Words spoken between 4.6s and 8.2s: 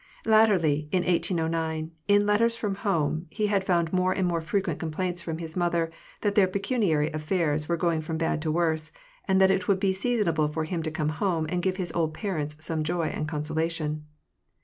complaints from his mother that their pecuniary affairs were going from